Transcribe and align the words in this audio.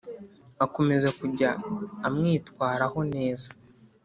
akomeza 0.65 1.09
kujya 1.19 1.49
amwitwaraho 2.07 2.99
neza 3.15 3.49